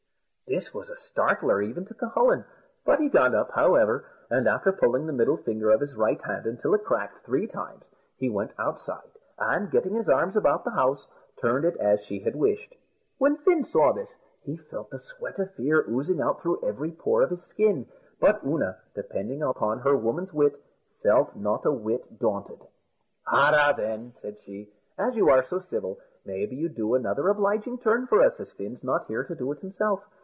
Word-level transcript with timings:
This 0.53 0.73
was 0.73 0.89
a 0.89 0.97
startler 0.97 1.61
even 1.61 1.85
to 1.85 1.93
Cucullin; 1.93 2.43
but 2.85 2.99
he 2.99 3.07
got 3.07 3.33
up, 3.33 3.51
however, 3.51 4.03
and 4.29 4.49
after 4.49 4.73
pulling 4.73 5.05
the 5.07 5.13
middle 5.13 5.37
finger 5.37 5.69
of 5.71 5.79
his 5.79 5.95
right 5.95 6.19
hand 6.25 6.45
until 6.45 6.73
it 6.73 6.83
cracked 6.83 7.23
three 7.25 7.47
times, 7.47 7.85
he 8.17 8.27
went 8.29 8.51
outside, 8.59 9.11
and 9.39 9.71
getting 9.71 9.95
his 9.95 10.09
arms 10.09 10.35
about 10.35 10.65
the 10.65 10.71
house, 10.71 11.07
turned 11.39 11.63
it 11.63 11.77
as 11.77 12.01
she 12.01 12.19
had 12.19 12.35
wished. 12.35 12.75
When 13.17 13.37
Fin 13.37 13.63
saw 13.63 13.93
this, 13.93 14.13
he 14.43 14.57
felt 14.57 14.89
the 14.89 14.99
sweat 14.99 15.39
of 15.39 15.53
fear 15.53 15.85
oozing 15.87 16.19
out 16.19 16.41
through 16.41 16.61
every 16.67 16.91
pore 16.91 17.21
of 17.21 17.29
his 17.29 17.43
skin; 17.45 17.85
but 18.19 18.43
Oonagh, 18.45 18.75
depending 18.93 19.41
upon 19.41 19.79
her 19.79 19.95
woman's 19.95 20.33
wit, 20.33 20.61
felt 21.01 21.33
not 21.33 21.63
a 21.65 21.71
whit 21.71 22.19
daunted. 22.19 22.59
"Arrah, 23.25 23.73
then," 23.77 24.11
said 24.21 24.35
she, 24.43 24.69
"as 24.97 25.15
you 25.15 25.29
are 25.29 25.45
so 25.45 25.59
civil, 25.61 25.97
maybe 26.25 26.57
you'd 26.57 26.75
do 26.75 26.93
another 26.95 27.29
obliging 27.29 27.77
turn 27.77 28.05
for 28.05 28.21
us, 28.21 28.37
as 28.41 28.51
Fin's 28.51 28.83
not 28.83 29.05
here 29.07 29.23
to 29.23 29.33
do 29.35 29.49
it 29.53 29.59
himself. 29.61 30.03